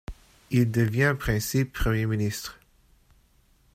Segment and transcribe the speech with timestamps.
[0.49, 2.59] Il devient en principe Premier ministre.